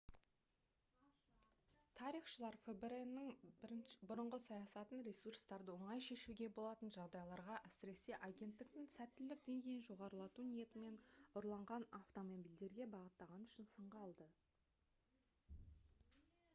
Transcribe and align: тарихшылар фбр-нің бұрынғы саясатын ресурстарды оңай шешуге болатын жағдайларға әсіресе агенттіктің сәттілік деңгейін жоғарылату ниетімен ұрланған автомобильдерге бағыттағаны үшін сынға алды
тарихшылар 1.97 2.55
фбр-нің 2.61 3.27
бұрынғы 4.11 4.39
саясатын 4.45 5.03
ресурстарды 5.09 5.73
оңай 5.75 6.01
шешуге 6.05 6.47
болатын 6.55 6.93
жағдайларға 6.97 7.59
әсіресе 7.71 8.17
агенттіктің 8.29 8.89
сәттілік 8.95 9.45
деңгейін 9.51 9.85
жоғарылату 9.91 10.47
ниетімен 10.49 10.99
ұрланған 11.43 11.87
автомобильдерге 12.01 12.89
бағыттағаны 12.97 13.51
үшін 13.53 13.71
сынға 13.77 14.03
алды 14.09 14.31